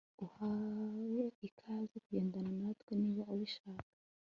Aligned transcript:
Urahawe 0.23 1.23
ikaze 1.47 1.95
kugendana 2.03 2.51
natwe 2.61 2.91
niba 3.01 3.23
ubishaka 3.33 3.89